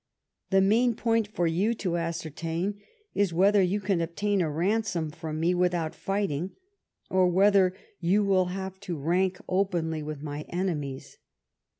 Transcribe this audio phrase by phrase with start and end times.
[0.49, 2.81] 'Die main point for you to ascertain
[3.13, 6.53] is whether you can obtain a ransom from me without fighting,
[7.11, 11.19] or whether you will have to rank openly with my enemies.